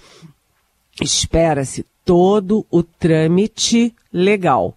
espera-se 1.00 1.86
todo 2.04 2.66
o 2.72 2.82
trâmite 2.82 3.94
legal. 4.12 4.76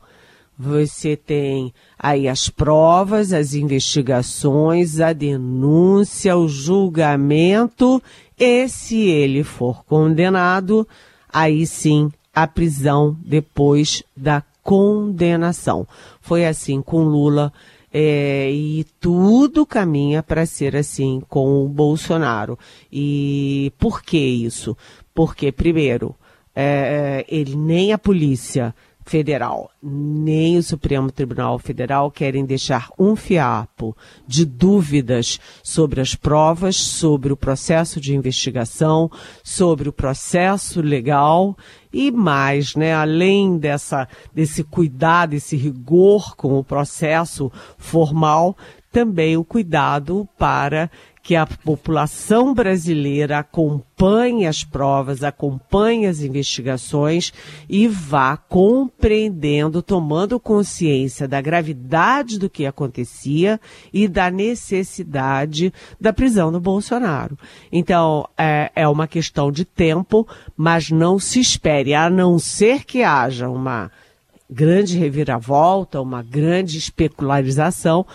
Você 0.58 1.16
tem 1.16 1.72
aí 1.98 2.28
as 2.28 2.48
provas, 2.48 3.32
as 3.32 3.52
investigações, 3.54 5.00
a 5.00 5.12
denúncia, 5.12 6.36
o 6.36 6.48
julgamento 6.48 8.02
e 8.38 8.68
se 8.68 9.00
ele 9.00 9.42
for 9.42 9.84
condenado, 9.84 10.86
aí 11.32 11.66
sim 11.66 12.10
a 12.34 12.46
prisão 12.46 13.16
depois 13.24 14.02
da 14.14 14.42
condenação. 14.62 15.86
Foi 16.20 16.44
assim 16.44 16.82
com 16.82 17.04
Lula 17.04 17.52
é, 17.92 18.50
e 18.50 18.84
tudo 19.00 19.64
caminha 19.64 20.22
para 20.22 20.44
ser 20.44 20.76
assim 20.76 21.22
com 21.28 21.64
o 21.64 21.68
Bolsonaro. 21.68 22.58
E 22.92 23.72
por 23.78 24.02
que 24.02 24.18
isso? 24.18 24.76
Porque, 25.14 25.50
primeiro, 25.50 26.14
é, 26.54 27.24
ele 27.26 27.56
nem 27.56 27.92
a 27.92 27.98
polícia 27.98 28.74
Federal. 29.06 29.70
Nem 29.80 30.58
o 30.58 30.62
Supremo 30.62 31.12
Tribunal 31.12 31.58
Federal 31.60 32.10
querem 32.10 32.44
deixar 32.44 32.90
um 32.98 33.14
fiapo 33.14 33.96
de 34.26 34.44
dúvidas 34.44 35.38
sobre 35.62 36.00
as 36.00 36.16
provas, 36.16 36.74
sobre 36.74 37.32
o 37.32 37.36
processo 37.36 38.00
de 38.00 38.14
investigação, 38.14 39.08
sobre 39.44 39.88
o 39.88 39.92
processo 39.92 40.80
legal 40.82 41.56
e 41.92 42.10
mais, 42.10 42.74
né, 42.74 42.94
além 42.94 43.56
dessa 43.56 44.08
desse 44.34 44.64
cuidado, 44.64 45.34
esse 45.34 45.56
rigor 45.56 46.34
com 46.34 46.58
o 46.58 46.64
processo 46.64 47.50
formal, 47.78 48.56
também 48.90 49.36
o 49.36 49.44
cuidado 49.44 50.28
para 50.36 50.90
que 51.26 51.34
a 51.34 51.44
população 51.44 52.54
brasileira 52.54 53.40
acompanhe 53.40 54.46
as 54.46 54.62
provas, 54.62 55.24
acompanhe 55.24 56.06
as 56.06 56.20
investigações 56.20 57.32
e 57.68 57.88
vá 57.88 58.36
compreendendo, 58.36 59.82
tomando 59.82 60.38
consciência 60.38 61.26
da 61.26 61.40
gravidade 61.40 62.38
do 62.38 62.48
que 62.48 62.64
acontecia 62.64 63.60
e 63.92 64.06
da 64.06 64.30
necessidade 64.30 65.74
da 66.00 66.12
prisão 66.12 66.52
do 66.52 66.60
Bolsonaro. 66.60 67.36
Então, 67.72 68.28
é, 68.38 68.70
é 68.76 68.86
uma 68.86 69.08
questão 69.08 69.50
de 69.50 69.64
tempo, 69.64 70.28
mas 70.56 70.92
não 70.92 71.18
se 71.18 71.40
espere, 71.40 71.92
a 71.92 72.08
não 72.08 72.38
ser 72.38 72.84
que 72.84 73.02
haja 73.02 73.48
uma 73.48 73.90
grande 74.48 74.96
reviravolta, 74.96 76.00
uma 76.00 76.22
grande 76.22 76.78
especularização, 76.78 78.06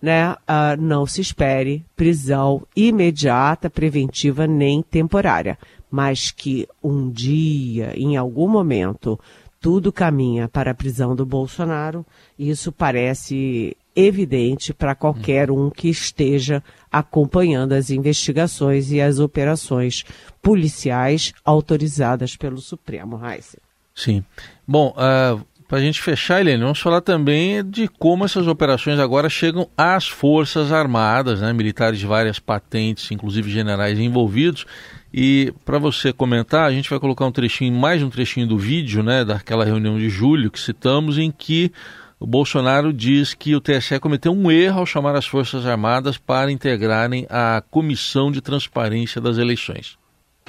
né, 0.00 0.32
uh, 0.32 0.80
não 0.80 1.06
se 1.06 1.20
espere 1.20 1.84
prisão 1.94 2.66
imediata, 2.74 3.68
preventiva 3.68 4.46
nem 4.46 4.82
temporária, 4.82 5.58
mas 5.90 6.30
que 6.30 6.66
um 6.82 7.10
dia, 7.10 7.92
em 7.96 8.16
algum 8.16 8.48
momento, 8.48 9.18
tudo 9.60 9.92
caminha 9.92 10.48
para 10.48 10.70
a 10.70 10.74
prisão 10.74 11.14
do 11.14 11.26
Bolsonaro, 11.26 12.04
isso 12.38 12.72
parece 12.72 13.76
evidente 13.94 14.72
para 14.72 14.94
qualquer 14.94 15.50
um 15.50 15.68
que 15.68 15.88
esteja 15.88 16.62
acompanhando 16.90 17.72
as 17.72 17.90
investigações 17.90 18.90
e 18.90 19.00
as 19.00 19.18
operações 19.18 20.04
policiais 20.40 21.32
autorizadas 21.44 22.36
pelo 22.36 22.58
Supremo, 22.58 23.20
Heisen. 23.22 23.60
Sim. 23.94 24.24
Bom, 24.66 24.94
uh, 24.96 25.44
para 25.70 25.78
a 25.78 25.80
gente 25.80 26.02
fechar, 26.02 26.40
Helene, 26.40 26.64
vamos 26.64 26.80
falar 26.80 27.00
também 27.00 27.64
de 27.64 27.86
como 27.86 28.24
essas 28.24 28.48
operações 28.48 28.98
agora 28.98 29.28
chegam 29.28 29.68
às 29.78 30.08
Forças 30.08 30.72
Armadas, 30.72 31.40
né? 31.40 31.52
militares 31.52 32.00
de 32.00 32.06
várias 32.06 32.40
patentes, 32.40 33.08
inclusive 33.12 33.48
generais 33.48 33.96
envolvidos. 33.96 34.66
E 35.14 35.54
para 35.64 35.78
você 35.78 36.12
comentar, 36.12 36.68
a 36.68 36.72
gente 36.72 36.90
vai 36.90 36.98
colocar 36.98 37.24
um 37.24 37.30
trechinho, 37.30 37.72
mais 37.72 38.02
um 38.02 38.10
trechinho 38.10 38.48
do 38.48 38.58
vídeo, 38.58 39.00
né, 39.04 39.24
daquela 39.24 39.64
reunião 39.64 39.96
de 39.96 40.10
julho 40.10 40.50
que 40.50 40.58
citamos, 40.58 41.18
em 41.18 41.30
que 41.30 41.70
o 42.18 42.26
Bolsonaro 42.26 42.92
diz 42.92 43.32
que 43.32 43.54
o 43.54 43.60
TSE 43.60 44.00
cometeu 44.00 44.32
um 44.32 44.50
erro 44.50 44.80
ao 44.80 44.86
chamar 44.86 45.14
as 45.14 45.26
Forças 45.26 45.66
Armadas 45.66 46.18
para 46.18 46.50
integrarem 46.50 47.28
a 47.30 47.62
Comissão 47.70 48.32
de 48.32 48.40
Transparência 48.40 49.20
das 49.20 49.38
Eleições. 49.38 49.96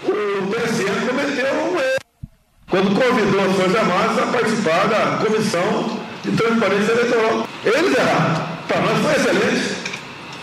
O 0.04 0.52
TSE 0.52 1.02
quando 2.72 2.96
convidou 2.96 3.42
as 3.42 3.56
Forças 3.58 3.76
Armadas 3.76 4.18
a 4.18 4.28
participar 4.28 4.88
da 4.88 5.18
Comissão 5.18 6.00
de 6.24 6.32
Transparência 6.32 6.94
Eleitoral. 6.94 7.48
Eles 7.66 7.98
erraram. 7.98 8.48
Para 8.66 8.82
nós 8.82 8.98
foi 9.00 9.16
excelente. 9.16 9.82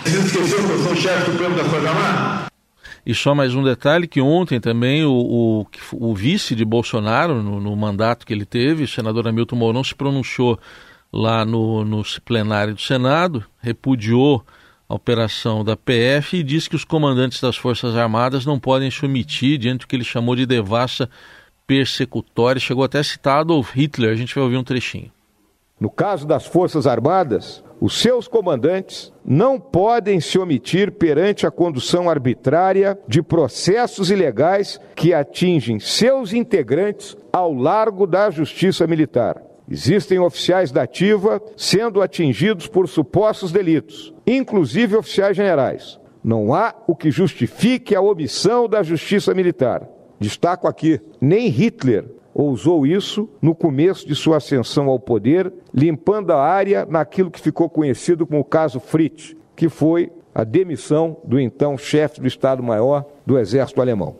Vocês 0.04 0.24
esqueceram 0.26 0.66
que 0.66 0.72
eu 0.72 0.78
sou 0.78 0.94
chefe 0.94 1.30
do 1.30 1.38
Prêmio 1.38 1.56
das 1.56 1.66
Forças 1.66 1.88
Armadas? 1.88 2.48
E 3.06 3.14
só 3.14 3.34
mais 3.34 3.54
um 3.54 3.64
detalhe, 3.64 4.06
que 4.06 4.20
ontem 4.20 4.60
também 4.60 5.02
o, 5.04 5.10
o, 5.10 5.66
o 5.94 6.14
vice 6.14 6.54
de 6.54 6.66
Bolsonaro, 6.66 7.42
no, 7.42 7.58
no, 7.58 7.74
mandato 7.74 8.26
que 8.26 8.34
ele 8.34 8.44
teve, 8.44 8.84
o 8.84 8.88
senador 8.88 9.26
Hamilton 9.26 9.56
Mourão, 9.56 9.82
se 9.82 9.94
pronunciou 9.94 10.58
lá 11.10 11.46
no, 11.46 11.82
no 11.82 12.02
plenário 12.22 12.74
do 12.74 12.80
Senado, 12.82 13.42
repudiou 13.62 14.44
a 14.86 14.94
operação 14.94 15.64
da 15.64 15.74
PF 15.74 16.36
e 16.36 16.42
disse 16.42 16.68
que 16.68 16.76
os 16.76 16.84
comandantes 16.84 17.40
das 17.40 17.56
Forças 17.56 17.96
Armadas 17.96 18.44
não 18.44 18.60
podem 18.60 18.90
se 18.90 19.06
omitir 19.06 19.56
diante 19.56 19.80
do 19.80 19.86
que 19.86 19.96
ele 19.96 20.04
chamou 20.04 20.36
de 20.36 20.44
devassa 20.44 21.08
persecutória. 21.68 22.58
Chegou 22.58 22.82
até 22.82 22.98
a 22.98 23.04
citar 23.04 23.40
Adolf 23.40 23.76
Hitler. 23.76 24.10
A 24.10 24.16
gente 24.16 24.34
vai 24.34 24.42
ouvir 24.42 24.56
um 24.56 24.64
trechinho. 24.64 25.12
No 25.78 25.90
caso 25.90 26.26
das 26.26 26.44
Forças 26.44 26.88
Armadas, 26.88 27.62
os 27.80 28.00
seus 28.00 28.26
comandantes 28.26 29.12
não 29.24 29.60
podem 29.60 30.18
se 30.18 30.36
omitir 30.36 30.90
perante 30.90 31.46
a 31.46 31.50
condução 31.52 32.10
arbitrária 32.10 32.98
de 33.06 33.22
processos 33.22 34.10
ilegais 34.10 34.80
que 34.96 35.14
atingem 35.14 35.78
seus 35.78 36.32
integrantes 36.32 37.16
ao 37.32 37.54
largo 37.54 38.06
da 38.06 38.30
justiça 38.30 38.86
militar. 38.88 39.40
Existem 39.70 40.18
oficiais 40.18 40.72
da 40.72 40.82
ativa 40.82 41.40
sendo 41.56 42.02
atingidos 42.02 42.66
por 42.66 42.88
supostos 42.88 43.52
delitos, 43.52 44.12
inclusive 44.26 44.96
oficiais 44.96 45.36
generais. 45.36 46.00
Não 46.24 46.52
há 46.52 46.74
o 46.86 46.96
que 46.96 47.10
justifique 47.10 47.94
a 47.94 48.00
omissão 48.00 48.68
da 48.68 48.82
justiça 48.82 49.32
militar. 49.32 49.88
Destaco 50.20 50.66
aqui: 50.66 51.00
nem 51.20 51.48
Hitler 51.48 52.04
ousou 52.34 52.86
isso 52.86 53.28
no 53.42 53.54
começo 53.54 54.06
de 54.06 54.14
sua 54.14 54.36
ascensão 54.36 54.88
ao 54.88 55.00
poder, 55.00 55.52
limpando 55.74 56.32
a 56.32 56.40
área 56.40 56.86
naquilo 56.86 57.30
que 57.30 57.40
ficou 57.40 57.68
conhecido 57.68 58.26
como 58.26 58.40
o 58.40 58.44
caso 58.44 58.78
Fritz, 58.78 59.34
que 59.56 59.68
foi 59.68 60.12
a 60.34 60.44
demissão 60.44 61.16
do 61.24 61.40
então 61.40 61.76
chefe 61.76 62.20
do 62.20 62.28
Estado-Maior 62.28 63.04
do 63.26 63.38
Exército 63.38 63.80
Alemão. 63.80 64.16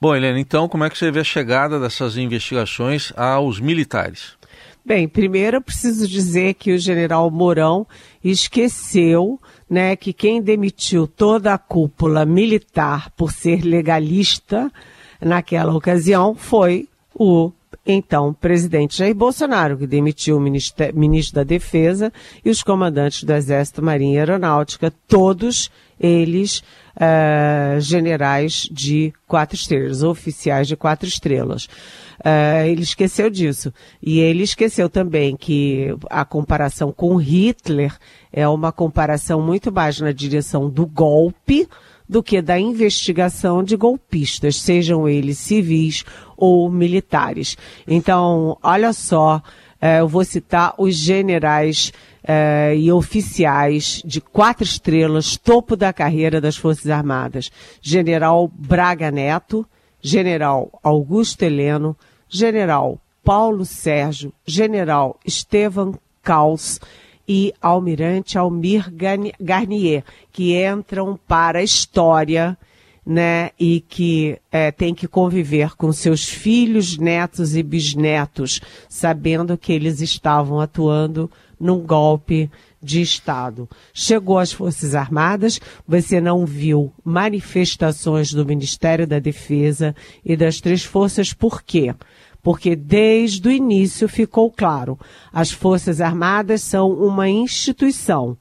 Bom, 0.00 0.14
Helena, 0.14 0.40
então 0.40 0.68
como 0.68 0.84
é 0.84 0.90
que 0.90 0.96
você 0.96 1.10
vê 1.10 1.20
a 1.20 1.24
chegada 1.24 1.78
dessas 1.78 2.16
investigações 2.16 3.12
aos 3.16 3.60
militares? 3.60 4.36
Bem, 4.84 5.08
primeiro 5.08 5.56
eu 5.56 5.60
preciso 5.60 6.06
dizer 6.06 6.54
que 6.54 6.72
o 6.72 6.78
general 6.78 7.30
Mourão 7.30 7.86
esqueceu 8.22 9.38
né, 9.68 9.96
que 9.96 10.12
quem 10.12 10.40
demitiu 10.40 11.06
toda 11.06 11.52
a 11.52 11.58
cúpula 11.58 12.24
militar 12.24 13.10
por 13.16 13.32
ser 13.32 13.62
legalista 13.62 14.70
naquela 15.20 15.74
ocasião 15.74 16.34
foi 16.34 16.88
o 17.14 17.50
então 17.86 18.34
presidente 18.34 18.98
Jair 18.98 19.14
Bolsonaro, 19.14 19.78
que 19.78 19.86
demitiu 19.86 20.36
o 20.36 20.40
ministro, 20.40 21.34
da 21.34 21.44
Defesa 21.44 22.12
e 22.44 22.50
os 22.50 22.62
comandantes 22.62 23.22
do 23.24 23.32
Exército, 23.32 23.82
Marinha 23.82 24.14
e 24.14 24.18
Aeronáutica, 24.18 24.92
todos 25.06 25.70
eles 25.98 26.62
uh, 26.96 27.80
generais 27.80 28.68
de 28.70 29.12
quatro 29.26 29.56
estrelas, 29.56 30.02
oficiais 30.02 30.68
de 30.68 30.76
quatro 30.76 31.08
estrelas. 31.08 31.66
Uh, 32.20 32.66
ele 32.66 32.82
esqueceu 32.82 33.30
disso. 33.30 33.72
E 34.02 34.18
ele 34.20 34.42
esqueceu 34.42 34.88
também 34.88 35.36
que 35.36 35.94
a 36.10 36.24
comparação 36.24 36.92
com 36.92 37.16
Hitler 37.16 37.94
é 38.32 38.46
uma 38.48 38.72
comparação 38.72 39.40
muito 39.40 39.72
mais 39.72 40.00
na 40.00 40.12
direção 40.12 40.68
do 40.68 40.86
golpe 40.86 41.68
do 42.08 42.22
que 42.22 42.40
da 42.40 42.58
investigação 42.58 43.62
de 43.62 43.76
golpistas, 43.76 44.56
sejam 44.56 45.08
eles 45.08 45.38
civis 45.38 46.04
ou 46.36 46.70
militares. 46.70 47.56
Então, 47.86 48.58
olha 48.62 48.92
só, 48.92 49.36
uh, 49.36 49.86
eu 49.98 50.08
vou 50.08 50.24
citar 50.24 50.74
os 50.78 50.94
generais 50.94 51.92
uh, 52.22 52.74
e 52.74 52.90
oficiais 52.92 54.02
de 54.04 54.20
quatro 54.20 54.64
estrelas, 54.64 55.36
topo 55.36 55.76
da 55.76 55.92
carreira 55.92 56.40
das 56.40 56.56
Forças 56.56 56.90
Armadas. 56.90 57.50
General 57.80 58.48
Braga 58.48 59.10
Neto, 59.10 59.66
General 60.00 60.70
Augusto 60.82 61.42
Heleno, 61.42 61.96
General 62.28 63.00
Paulo 63.24 63.64
Sérgio, 63.64 64.32
General 64.46 65.18
Estevam 65.24 65.98
Caus 66.22 66.80
e 67.28 67.52
Almirante 67.60 68.38
Almir 68.38 68.92
Garnier, 69.40 70.04
que 70.32 70.56
entram 70.64 71.18
para 71.26 71.58
a 71.58 71.62
história, 71.62 72.56
né, 73.04 73.50
e 73.58 73.80
que 73.80 74.36
é, 74.50 74.72
tem 74.72 74.92
que 74.92 75.06
conviver 75.06 75.76
com 75.76 75.92
seus 75.92 76.28
filhos, 76.28 76.98
netos 76.98 77.54
e 77.54 77.62
bisnetos, 77.62 78.60
sabendo 78.88 79.56
que 79.56 79.72
eles 79.72 80.00
estavam 80.00 80.60
atuando 80.60 81.30
num 81.58 81.78
golpe 81.78 82.50
de 82.82 83.00
Estado. 83.00 83.68
Chegou 83.94 84.38
às 84.38 84.52
Forças 84.52 84.94
Armadas, 84.94 85.60
você 85.86 86.20
não 86.20 86.44
viu 86.44 86.92
manifestações 87.04 88.32
do 88.32 88.44
Ministério 88.44 89.06
da 89.06 89.18
Defesa 89.18 89.94
e 90.24 90.36
das 90.36 90.60
três 90.60 90.84
forças, 90.84 91.32
por 91.32 91.62
quê? 91.62 91.94
Porque 92.46 92.76
desde 92.76 93.48
o 93.48 93.50
início 93.50 94.08
ficou 94.08 94.52
claro, 94.52 94.96
as 95.32 95.50
Forças 95.50 96.00
Armadas 96.00 96.62
são 96.62 96.92
uma 96.92 97.28
instituição, 97.28 98.36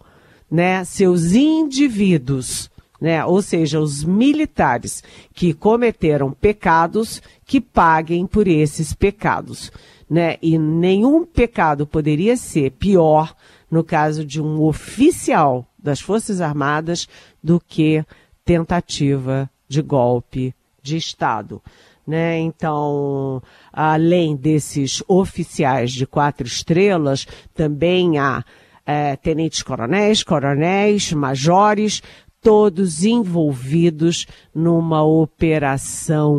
né? 0.50 0.84
Seus 0.84 1.32
indivíduos, 1.32 2.70
né? 3.02 3.26
Ou 3.26 3.42
seja, 3.42 3.80
os 3.80 4.04
militares 4.04 5.04
que 5.34 5.56
cometeram 5.56 6.32
pecados, 6.32 7.20
que 7.48 7.60
paguem 7.60 8.28
por 8.28 8.48
esses 8.48 8.94
pecados 8.94 9.72
né? 10.08 10.38
E 10.40 10.56
nenhum 10.58 11.26
pecado 11.26 11.88
poderia 11.88 12.38
ser 12.38 12.72
pior 12.74 13.36
no 13.70 13.84
caso 13.84 14.24
de 14.24 14.40
um 14.42 14.62
oficial 14.62 15.66
das 15.78 16.00
Forças 16.00 16.42
Armadas 16.42 17.08
do 17.44 17.60
que 17.60 18.06
tentativa 18.44 19.50
de 19.68 19.82
golpe 19.82 20.54
de 20.80 20.96
Estado. 20.96 21.60
Né? 22.08 22.40
Então, 22.40 23.42
além 23.74 24.36
desses 24.36 25.04
oficiais 25.08 25.92
de 25.92 26.06
quatro 26.06 26.46
estrelas, 26.46 27.26
também 27.54 28.20
há 28.20 28.44
é, 28.86 29.16
tenentes 29.16 29.64
coronéis, 29.64 30.24
coronéis, 30.24 31.12
majores, 31.12 32.02
todos 32.46 33.04
envolvidos 33.04 34.28
numa 34.54 35.04
operação 35.04 36.36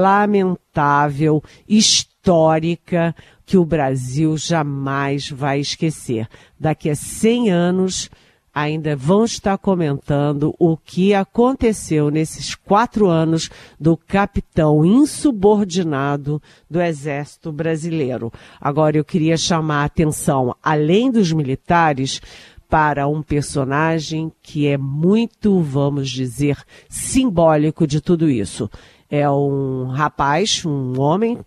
lamentável, 0.00 1.42
histórica 1.68 3.14
que 3.44 3.58
o 3.58 3.64
Brasil 3.66 4.34
jamais 4.38 5.28
vai 5.28 5.60
esquecer. 5.60 6.26
Daqui 6.58 6.88
a 6.88 6.94
100 6.94 7.50
anos, 7.50 8.10
ainda 8.54 8.94
vão 8.94 9.24
estar 9.24 9.56
comentando 9.56 10.54
o 10.58 10.76
que 10.76 11.14
aconteceu 11.14 12.10
nesses 12.10 12.54
quatro 12.54 13.08
anos 13.08 13.50
do 13.80 13.96
capitão 13.96 14.84
insubordinado 14.84 16.40
do 16.68 16.80
Exército 16.80 17.50
Brasileiro. 17.50 18.32
Agora, 18.60 18.96
eu 18.96 19.04
queria 19.04 19.36
chamar 19.36 19.82
a 19.82 19.86
atenção, 19.86 20.54
além 20.62 21.10
dos 21.10 21.32
militares, 21.32 22.20
para 22.68 23.06
um 23.06 23.22
personagem 23.22 24.32
que 24.42 24.66
é 24.66 24.78
muito, 24.78 25.60
vamos 25.60 26.10
dizer, 26.10 26.56
simbólico 26.88 27.86
de 27.86 28.00
tudo 28.00 28.30
isso. 28.30 28.70
É 29.10 29.28
um 29.28 29.88
rapaz, 29.88 30.64
um 30.64 30.98
homem, 30.98 31.38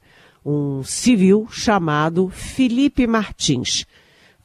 um 0.45 0.83
civil 0.83 1.47
chamado 1.49 2.29
Felipe 2.29 3.07
Martins. 3.07 3.85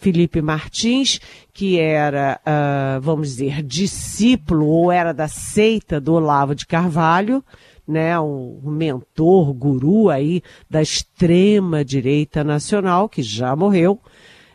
Felipe 0.00 0.40
Martins, 0.40 1.20
que 1.52 1.78
era, 1.78 2.40
uh, 2.40 3.00
vamos 3.02 3.28
dizer, 3.28 3.62
discípulo 3.62 4.66
ou 4.66 4.90
era 4.90 5.12
da 5.12 5.28
seita 5.28 6.00
do 6.00 6.14
Olavo 6.14 6.54
de 6.54 6.66
Carvalho, 6.66 7.44
né, 7.86 8.18
um 8.18 8.60
mentor, 8.64 9.52
guru 9.52 10.08
aí 10.08 10.42
da 10.70 10.80
extrema 10.80 11.84
direita 11.84 12.42
nacional, 12.42 13.10
que 13.10 13.22
já 13.22 13.54
morreu, 13.54 14.00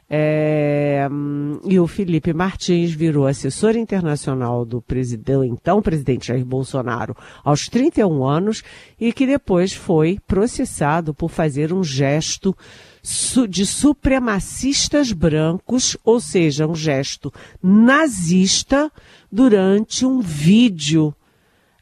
é, 0.10 1.08
e 1.64 1.80
o 1.80 1.88
Felipe 1.88 2.32
Martins 2.32 2.92
virou 2.92 3.26
assessor 3.26 3.76
internacional 3.76 4.64
do 4.64 4.80
presidente, 4.80 5.48
então 5.48 5.82
presidente 5.82 6.28
Jair 6.28 6.46
Bolsonaro 6.46 7.16
aos 7.44 7.68
31 7.68 8.24
anos 8.24 8.64
e 9.00 9.12
que 9.12 9.26
depois 9.26 9.74
foi 9.74 10.20
processado 10.28 11.12
por 11.12 11.30
fazer 11.30 11.74
um 11.74 11.84
gesto 11.84 12.56
de 13.48 13.66
supremacistas 13.66 15.12
brancos, 15.12 15.96
ou 16.04 16.20
seja, 16.20 16.68
um 16.68 16.76
gesto 16.76 17.32
nazista 17.62 18.92
durante 19.32 20.06
um 20.06 20.22
vídeo 20.22 21.14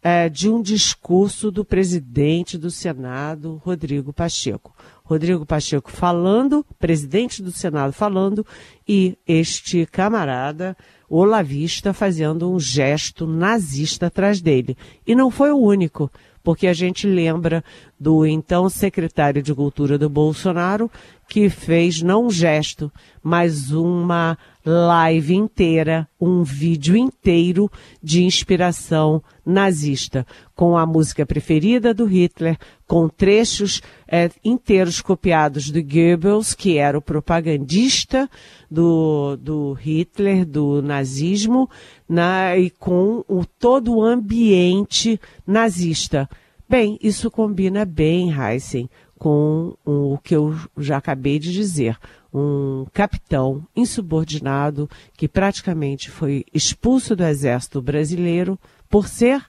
é, 0.02 0.28
de 0.28 0.50
um 0.50 0.62
discurso 0.62 1.50
do 1.50 1.64
presidente 1.64 2.58
do 2.58 2.70
Senado, 2.70 3.62
Rodrigo 3.64 4.12
Pacheco. 4.12 4.76
Rodrigo 5.02 5.46
Pacheco 5.46 5.90
falando, 5.90 6.66
presidente 6.78 7.42
do 7.42 7.52
Senado 7.52 7.94
falando, 7.94 8.46
e 8.88 9.18
este 9.26 9.86
camarada 9.86 10.76
olavista 11.10 11.94
fazendo 11.94 12.52
um 12.52 12.60
gesto 12.60 13.26
nazista 13.26 14.08
atrás 14.08 14.42
dele. 14.42 14.76
E 15.08 15.16
não 15.16 15.32
foi 15.32 15.52
o 15.52 15.58
único, 15.58 16.12
porque 16.44 16.68
a 16.68 16.74
gente 16.74 17.08
lembra 17.08 17.64
do 18.00 18.26
então 18.26 18.70
secretário 18.70 19.42
de 19.42 19.56
Cultura 19.56 19.98
do 19.98 20.10
Bolsonaro, 20.10 20.92
que 21.28 21.50
fez 21.50 22.02
não 22.02 22.28
um 22.28 22.30
gesto, 22.30 22.92
mas 23.24 23.72
uma 23.72 24.38
live 24.66 25.34
inteira, 25.34 26.08
um 26.20 26.44
vídeo 26.44 26.96
inteiro 26.96 27.72
de 28.02 28.24
inspiração 28.24 29.24
nazista, 29.46 30.28
com 30.54 30.78
a 30.78 30.86
música 30.86 31.26
preferida 31.26 31.94
do 31.94 32.06
Hitler, 32.06 32.58
com 32.94 33.10
trechos 33.10 33.82
é, 34.08 34.30
inteiros 34.46 35.02
copiados 35.02 35.72
do 35.72 35.82
Goebbels, 35.82 36.54
que 36.54 36.78
era 36.78 36.96
o 36.96 37.02
propagandista 37.02 38.30
do, 38.70 39.36
do 39.36 39.74
Hitler, 39.74 40.46
do 40.46 40.80
nazismo, 40.80 41.68
na, 42.08 42.56
e 42.56 42.70
com 42.70 43.26
o, 43.28 43.44
todo 43.58 43.96
o 43.96 44.04
ambiente 44.04 45.20
nazista. 45.48 46.30
Bem, 46.70 47.00
isso 47.02 47.32
combina 47.32 47.84
bem, 47.84 48.32
Heisen, 48.32 48.88
com 49.18 49.76
o 49.84 50.20
que 50.24 50.36
eu 50.36 50.56
já 50.78 50.98
acabei 50.98 51.40
de 51.40 51.52
dizer. 51.52 51.98
um 52.32 52.86
capitão 52.94 53.66
insubordinado 53.76 54.88
que 55.18 55.28
praticamente 55.28 56.12
foi 56.12 56.46
expulso 56.54 57.16
do 57.16 57.24
exército 57.24 57.82
brasileiro 57.82 58.56
por 58.88 59.08
ser 59.08 59.44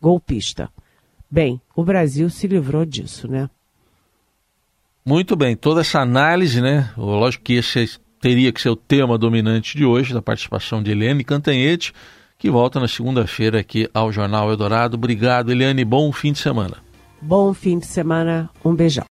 golpista. 0.00 0.70
Bem, 1.30 1.60
o 1.74 1.84
Brasil 1.84 2.30
se 2.30 2.46
livrou 2.46 2.84
disso, 2.84 3.28
né? 3.28 3.50
Muito 5.04 5.36
bem, 5.36 5.56
toda 5.56 5.82
essa 5.82 6.00
análise, 6.00 6.60
né? 6.60 6.90
Lógico 6.96 7.44
que 7.44 7.54
esse 7.54 7.98
teria 8.20 8.50
que 8.52 8.60
ser 8.60 8.70
o 8.70 8.76
tema 8.76 9.16
dominante 9.16 9.76
de 9.76 9.84
hoje, 9.84 10.12
da 10.12 10.22
participação 10.22 10.82
de 10.82 10.90
Eliane 10.90 11.22
Cantanhete, 11.22 11.92
que 12.38 12.50
volta 12.50 12.80
na 12.80 12.88
segunda-feira 12.88 13.60
aqui 13.60 13.88
ao 13.94 14.10
Jornal 14.10 14.50
Eldorado. 14.50 14.96
Obrigado, 14.96 15.52
Eliane. 15.52 15.84
Bom 15.84 16.10
fim 16.12 16.32
de 16.32 16.38
semana. 16.38 16.78
Bom 17.20 17.54
fim 17.54 17.78
de 17.78 17.86
semana. 17.86 18.50
Um 18.64 18.74
beijão. 18.74 19.04